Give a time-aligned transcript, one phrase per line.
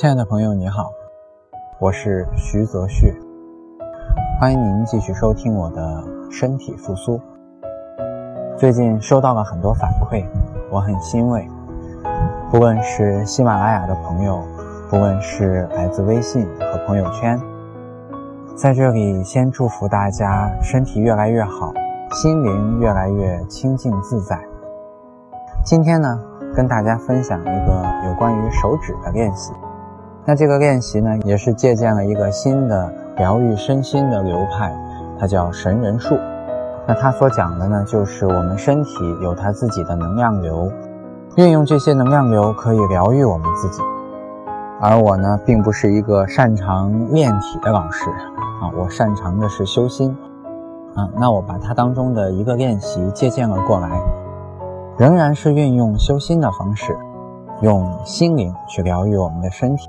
[0.00, 0.90] 亲爱的朋友，你好，
[1.78, 3.14] 我是徐泽旭，
[4.40, 7.20] 欢迎您继续收听我的身体复苏。
[8.56, 10.24] 最近收到了很多反馈，
[10.70, 11.46] 我很欣慰。
[12.50, 14.42] 不论是喜马拉雅的朋友，
[14.88, 17.38] 不论是来自微信和朋友圈，
[18.56, 21.74] 在这里先祝福大家身体越来越好，
[22.12, 24.40] 心灵越来越清净自在。
[25.62, 26.18] 今天呢，
[26.54, 29.52] 跟大家分享一个有关于手指的练习。
[30.26, 34.72] 那这个练习呢，也是借鉴了一个新的疗愈身心的流派，
[35.18, 36.16] 它叫神人术。
[36.86, 38.90] 那它所讲的呢，就是我们身体
[39.22, 40.70] 有它自己的能量流，
[41.36, 43.82] 运用这些能量流可以疗愈我们自己。
[44.80, 48.08] 而我呢，并不是一个擅长练体的老师
[48.62, 50.16] 啊，我擅长的是修心
[50.94, 51.08] 啊。
[51.18, 53.90] 那我把它当中的一个练习借鉴了过来。
[54.96, 56.94] 仍然是运用修心的方式，
[57.62, 59.88] 用心灵去疗愈我们的身体。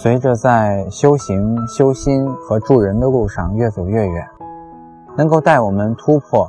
[0.00, 4.24] 随着在修行、修心和助人的路上越走越远，
[5.16, 6.48] 能够带我们突破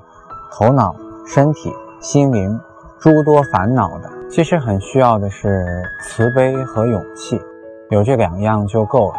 [0.52, 2.60] 头脑、身体、心灵
[3.00, 5.66] 诸多烦恼的，其实很需要的是
[6.04, 7.42] 慈悲和勇气。
[7.90, 9.16] 有这两样就够了：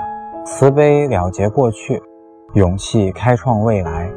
[0.46, 2.00] 慈悲了结过去，
[2.54, 4.08] 勇气开创未来。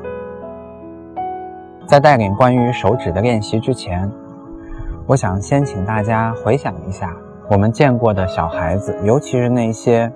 [1.88, 4.12] 在带领关于手指的练习之前，
[5.08, 7.12] 我想先请大家回想一下
[7.50, 10.12] 我们见过的小孩子，尤其是那些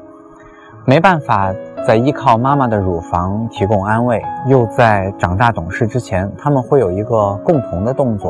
[0.86, 1.54] 没办法
[1.86, 8.30] 在依靠妈妈的乳房提供安慰，又在长大懂事之前，他们会有一个共同的动作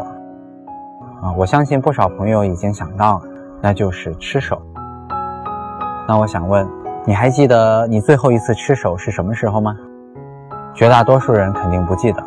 [1.21, 1.31] 啊！
[1.37, 3.21] 我相信不少朋友已经想到了，
[3.61, 4.59] 那就是吃手。
[6.07, 6.67] 那我想问，
[7.05, 9.75] 你还记得你最后一次吃手是什么时候吗？
[10.73, 12.23] 绝大多数人肯定不记得。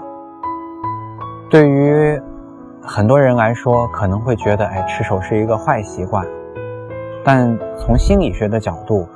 [1.51, 2.21] 对于
[2.81, 6.25] 很多人来说，可能会觉得，哎，吃手是一个坏习惯。
[7.25, 9.07] 但从心理学的角度，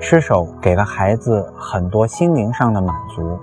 [0.00, 3.38] 吃手给了孩子很多心灵上的满足。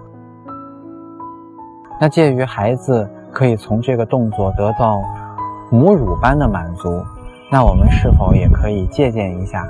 [2.00, 5.02] 那介于孩子可以从这个动作得到
[5.70, 7.04] 母乳般的满足，
[7.52, 9.68] 那我们是否也可以借鉴一下？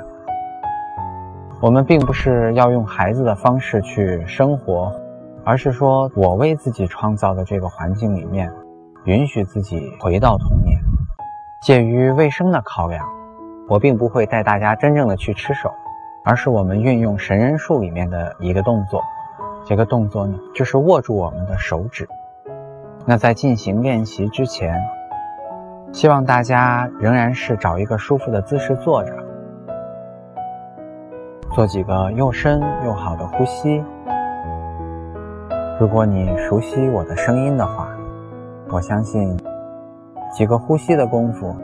[1.60, 4.92] 我们并不是要用孩子的方式去生活，
[5.44, 8.52] 而是说我为自己创造的这个环境里面。
[9.04, 10.78] 允许自己回到童年。
[11.60, 13.04] 介于卫生的考量，
[13.68, 15.70] 我并不会带大家真正的去吃手，
[16.24, 19.02] 而是我们运用神人术里面的一个动作。
[19.64, 22.08] 这个动作呢，就是握住我们的手指。
[23.06, 24.78] 那在进行练习之前，
[25.92, 29.12] 希望大家仍然是找一个舒服的姿势坐着，
[31.52, 33.82] 做几个又深又好的呼吸。
[35.80, 37.88] 如果你熟悉我的声音的话。
[38.70, 39.36] 我相信，
[40.32, 41.54] 几个呼吸的功夫，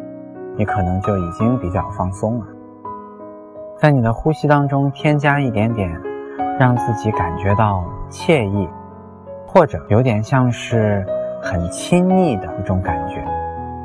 [0.59, 2.47] 你可能就已经比较放松了。
[3.79, 5.89] 在你的呼吸当中添加一点点，
[6.59, 8.69] 让自己感觉到惬意，
[9.47, 11.07] 或者有点像是
[11.41, 13.25] 很亲昵的一种感觉，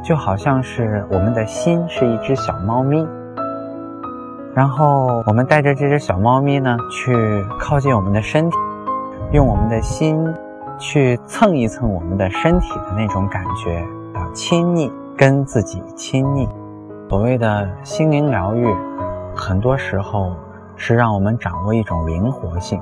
[0.03, 3.07] 就好像是我们的心是一只小猫咪，
[4.55, 7.15] 然后我们带着这只小猫咪呢，去
[7.59, 8.57] 靠近我们的身体，
[9.31, 10.27] 用我们的心。
[10.79, 13.85] 去蹭一蹭我们的身体的那种感觉，
[14.15, 16.49] 要亲昵，跟自己亲昵。
[17.09, 18.65] 所谓的心灵疗愈，
[19.35, 20.35] 很多时候
[20.75, 22.81] 是让我们掌握一种灵活性，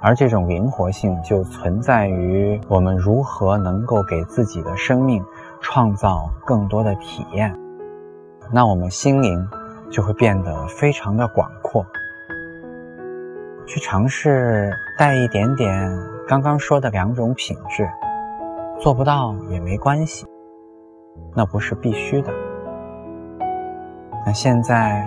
[0.00, 5.22] 而这种灵活性就存在于我们如何能够给自己的生命
[5.60, 7.54] 创造更多的体验，
[8.50, 9.46] 那我们心灵
[9.90, 11.84] 就会变得非常的广阔。
[13.66, 15.68] 去尝试带一点点。
[16.26, 17.86] 刚刚说的两种品质，
[18.80, 20.24] 做不到也没关系，
[21.34, 22.32] 那不是必须的。
[24.24, 25.04] 那现在，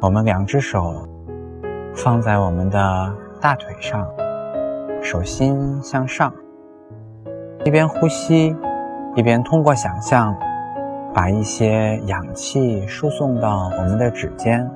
[0.00, 1.06] 我们两只手
[1.94, 4.06] 放在我们的大腿上，
[5.02, 6.32] 手心向上，
[7.62, 8.56] 一边呼吸，
[9.14, 10.34] 一边通过想象，
[11.12, 14.68] 把一些氧气输送到我们的指尖。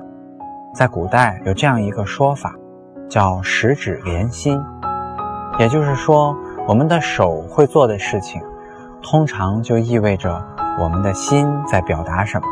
[0.75, 2.53] 在古代有这样一个说法，
[3.09, 4.61] 叫十指连心。
[5.57, 8.39] 也就是说，我们的手会做的事情，
[9.01, 10.45] 通常就意味着
[10.79, 12.47] 我们的心在表达什么。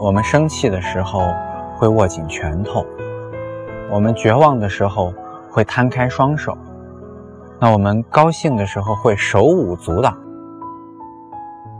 [0.00, 1.34] 我们生气的时候
[1.76, 2.86] 会握紧拳头，
[3.90, 5.12] 我们绝望的时候
[5.50, 6.56] 会摊开双手，
[7.58, 10.14] 那我们高兴的时候会手舞足蹈。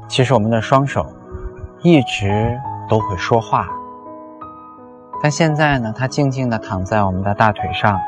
[0.09, 1.07] 其实我们的双手
[1.83, 3.69] 一直都会说话。
[5.23, 8.01] 但现在呢，它静静地躺在我们的大腿上，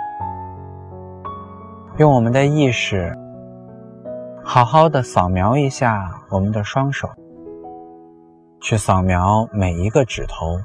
[1.99, 3.17] 用我们的意识
[4.43, 7.09] 好好的扫描一下我们的双手，
[8.61, 10.61] 去扫描每一个指头，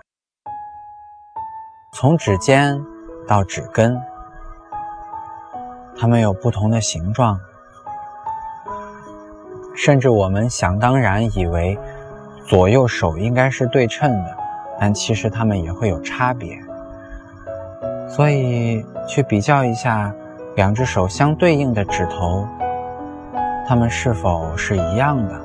[1.94, 2.78] 从指尖
[3.26, 3.98] 到指根，
[5.98, 7.40] 它们有不同的形状，
[9.74, 11.80] 甚至我们想当然以为
[12.46, 14.38] 左右手应该是对称的，
[14.78, 16.60] 但其实它们也会有差别。
[18.10, 20.14] 所以，去比较一下
[20.58, 22.46] 两只手相对应的指头，
[23.66, 25.45] 它们是否是一样的？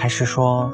[0.00, 0.72] 还是说，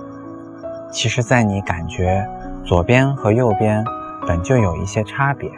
[0.93, 2.25] 其实，在你感觉
[2.65, 3.85] 左边和右边
[4.25, 5.51] 本就有一些差别？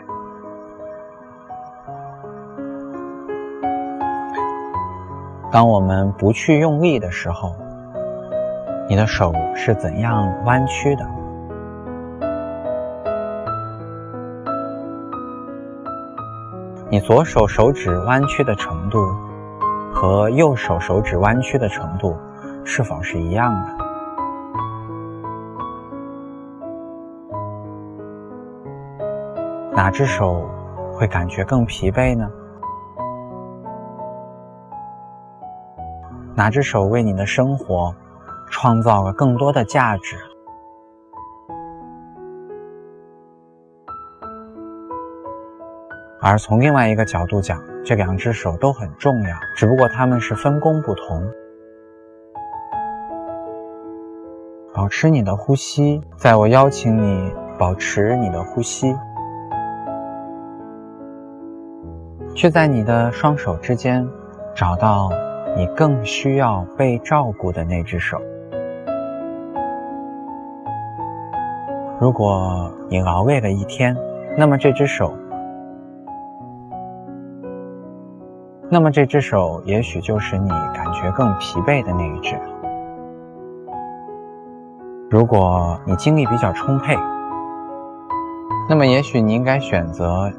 [5.53, 7.55] 当我们不去用力的时候，
[8.89, 11.07] 你的手是怎样弯曲的？
[16.89, 18.99] 你左手手指弯曲的程度
[19.93, 22.17] 和右手手指弯曲的程度
[22.71, 23.69] 是否是一样的？
[29.73, 30.47] 哪只手
[30.93, 32.31] 会感觉更疲惫呢？
[36.37, 37.93] 哪只手为你的生活
[38.51, 40.17] 创造了更多的价值？
[46.21, 51.27] 而从另外一个角度讲，这两只手都很重要，只不过它们是分工不同。
[54.79, 58.97] 保持你的呼吸，在我邀请你保持你的呼吸，
[62.33, 64.09] 去在你的双手之间
[64.55, 65.11] 找到
[65.57, 68.19] 你更需要被照顾的那只手。
[71.99, 73.97] 如果你劳累了一天，
[74.37, 75.13] 那么这只手。
[78.71, 82.37] 那么这只手也许就是你感觉更疲惫的那一只。
[85.11, 86.95] 如果你精力比较充沛，
[88.69, 90.31] 那么也许你应该选择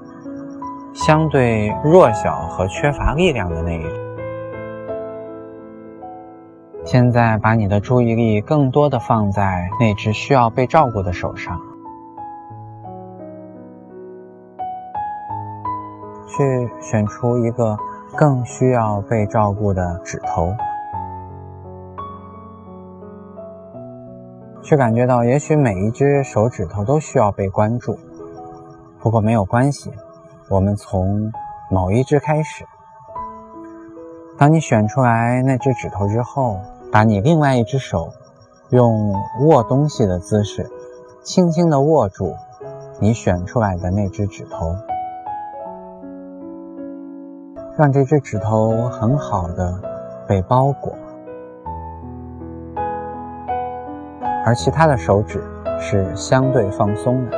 [0.94, 4.10] 相对弱小和缺乏力量的那一只。
[6.86, 11.60] 现在把你的注意力更多的放在那只需要被照顾的手上，
[16.27, 17.77] 去选出一个。
[18.18, 20.51] 更需要被照顾的指头，
[24.62, 27.98] 却感觉到，也许每一只手指头都需要被关注。
[29.00, 29.92] 不过没有关系，
[30.50, 31.32] 我们从
[31.72, 32.66] 某一只开始。
[34.38, 36.60] 当你选出来那只指头之后，
[36.92, 38.12] 把你另外一只手
[38.70, 40.70] 用握东西的姿势，
[41.24, 42.34] 轻轻地握住
[43.00, 44.76] 你选出来的那只指头。
[47.78, 49.82] 让这只指头很好的
[50.28, 50.94] 被包裹，
[54.45, 55.44] 而其他的手指
[55.80, 57.38] 是相对放松的，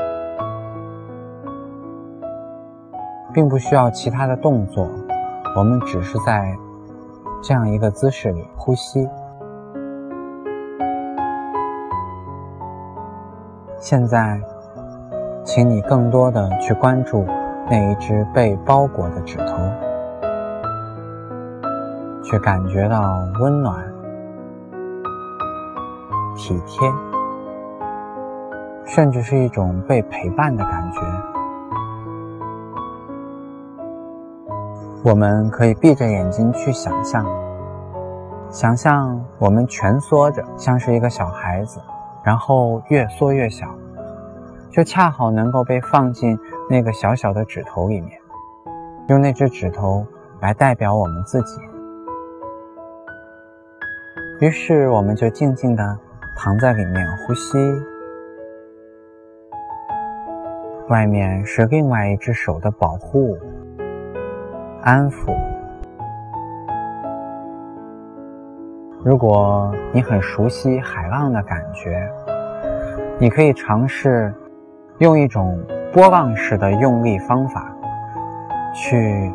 [3.33, 4.87] 并不需要其他的动作，
[5.57, 6.55] 我们只是在
[7.41, 9.09] 这样一个姿势里呼吸。
[13.77, 14.39] 现在，
[15.43, 17.25] 请你更多的去关注
[17.69, 19.57] 那一只被包裹的指头。
[22.23, 23.90] 去感觉到温暖、
[26.41, 26.91] 体贴，
[28.83, 30.99] 甚至是一种被陪伴的感觉。
[35.03, 37.23] 我们可以闭着眼睛去想象，
[38.49, 41.79] 想象我们蜷缩着，像是一个小孩子，
[42.23, 43.67] 然后越缩越小，
[44.71, 48.19] 就恰好能够被放进那个小小的指头里面，
[49.09, 50.03] 用那只指头
[50.39, 51.61] 来代表我们自己。
[54.39, 55.97] 于是，我们就静静地
[56.35, 57.57] 躺在里面呼吸。
[60.89, 63.37] 外面是另外一只手的保护、
[64.81, 65.33] 安抚。
[69.03, 72.07] 如果你很熟悉海浪的感觉，
[73.17, 74.33] 你可以尝试
[74.99, 75.57] 用一种
[75.93, 77.73] 波浪式的用力方法，
[78.73, 79.31] 去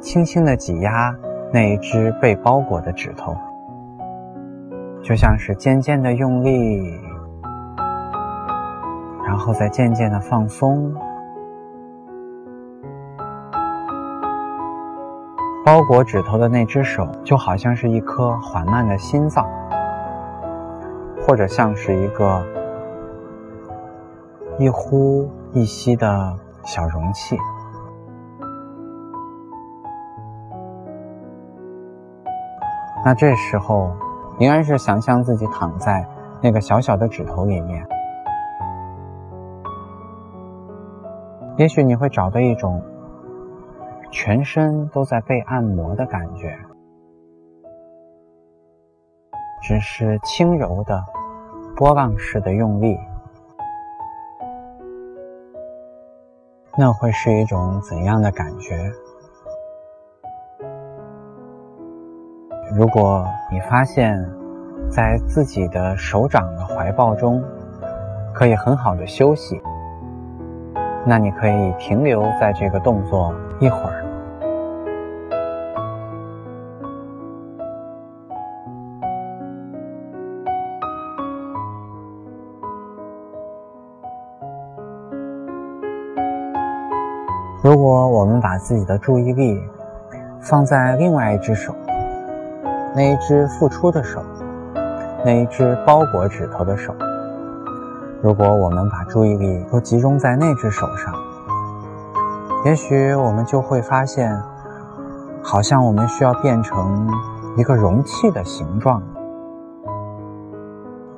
[0.00, 1.14] 轻轻的挤压
[1.52, 3.36] 那一只被包裹的指头。
[5.02, 7.00] 就像是渐渐的用力，
[9.26, 10.94] 然后再渐渐的放松。
[15.64, 19.44] 包裹指头的那只手，就好像是一颗缓慢的心脏，
[21.26, 22.46] 或者像是一个
[24.58, 26.32] 一呼一吸的
[26.62, 27.36] 小容器。
[33.04, 33.90] 那这时候。
[34.42, 36.04] 仍然是想象自己躺在
[36.42, 37.86] 那个小小的指头里面，
[41.56, 42.82] 也许你会找到一种
[44.10, 46.58] 全身都在被按摩的感觉，
[49.62, 51.00] 只是轻柔的
[51.76, 52.98] 波浪式的用力，
[56.76, 58.90] 那会是一种怎样的感觉？
[62.74, 64.26] 如果你发现，
[64.90, 67.42] 在自己的手掌的怀抱中，
[68.32, 69.60] 可以很好的休息。
[71.04, 74.02] 那你可以停留在这个动作一会儿。
[87.62, 89.62] 如果我们把自己的注意力
[90.40, 91.71] 放在另外一只手，
[92.94, 94.22] 那一只付出的手。
[95.24, 96.92] 那一只包裹指头的手，
[98.20, 101.14] 如果我们把注意力都集中在那只手上，
[102.64, 104.36] 也许我们就会发现，
[105.40, 107.08] 好像我们需要变成
[107.56, 109.00] 一个容器的形状，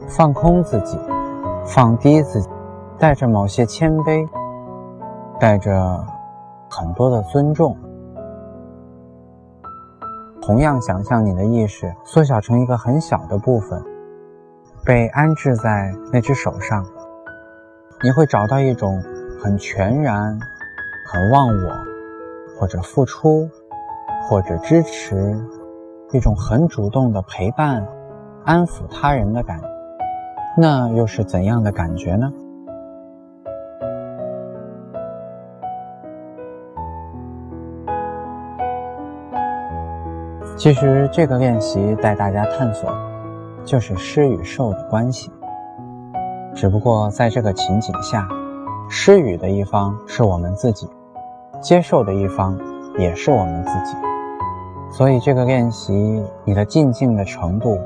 [0.06, 1.00] 放空自己，
[1.64, 2.50] 放低自己，
[2.98, 4.28] 带着某些谦卑，
[5.40, 6.04] 带着
[6.68, 7.74] 很多的尊重。
[10.46, 13.82] 同样，想象你的意识缩小成一个很小的部分。
[14.84, 16.84] 被安置在那只手上，
[18.02, 19.02] 你会找到一种
[19.42, 20.38] 很全然、
[21.10, 21.74] 很忘我，
[22.60, 23.48] 或者付出，
[24.28, 25.34] 或者支持，
[26.12, 27.86] 一种很主动的陪伴、
[28.44, 29.58] 安抚他人的感。
[30.58, 32.30] 那又是怎样的感觉呢？
[40.56, 42.88] 其实这个练习带大家探索。
[43.64, 45.32] 就是施与受的关系，
[46.54, 48.28] 只不过在这个情景下，
[48.90, 50.86] 施与的一方是我们自己，
[51.62, 52.58] 接受的一方
[52.98, 53.96] 也是我们自己，
[54.90, 57.80] 所以这个练习你的静静的程度，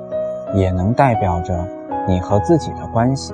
[0.53, 1.65] 也能代表着
[2.09, 3.33] 你和自己的关系。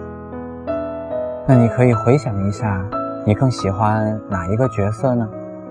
[1.46, 2.84] 那你可以回想一下，
[3.24, 5.26] 你更喜欢哪一个角色呢？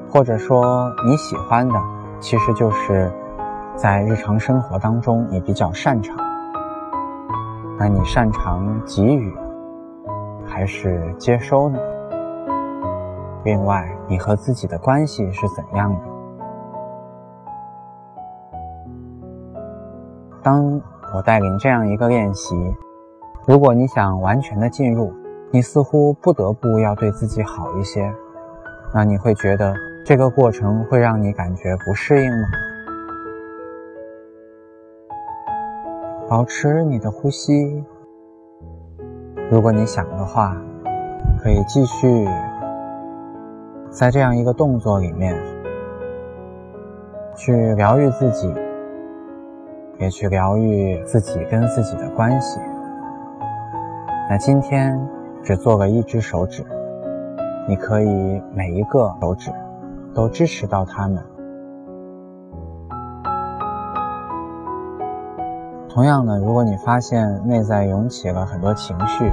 [0.09, 1.75] 或者说你喜欢的，
[2.19, 3.11] 其实就是
[3.75, 6.15] 在日常生活当中你比较擅长。
[7.77, 9.35] 那你擅长给予
[10.45, 11.79] 还是接收呢？
[13.43, 15.99] 另外，你和自己的关系是怎样的？
[20.43, 20.79] 当
[21.15, 22.55] 我带领这样一个练习，
[23.47, 25.11] 如果你想完全的进入，
[25.51, 28.13] 你似乎不得不要对自己好一些，
[28.93, 29.73] 那你会觉得
[30.05, 32.47] 这个过程会让你感觉不适应吗？
[36.33, 37.85] 保持你的呼吸。
[39.51, 40.57] 如果你想的话，
[41.39, 42.27] 可以继续
[43.91, 45.39] 在这样一个动作里面
[47.35, 48.51] 去疗愈自己，
[49.99, 52.59] 也去疗愈自己跟自己的关系。
[54.27, 54.99] 那今天
[55.43, 56.65] 只做了一只手指，
[57.69, 59.51] 你可以每一个手指
[60.15, 61.23] 都支持到他们。
[65.93, 69.31] 同样的，如果你发现内在涌起了很多情绪，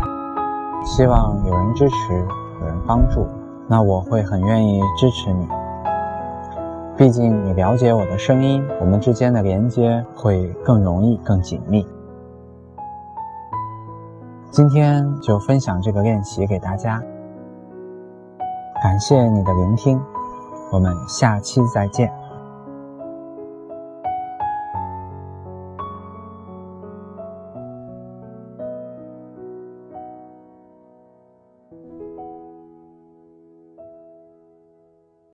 [0.84, 2.14] 希望有人支持，
[2.60, 3.26] 有人帮助，
[3.66, 5.48] 那我会很愿意支持你。
[6.98, 11.86] 毕竟你了解我的声音，我们之间的连接会更容易、更紧密。
[14.50, 17.02] 今天就分享这个练习给大家，
[18.82, 19.98] 感谢你的聆听，
[20.70, 22.19] 我们下期再见。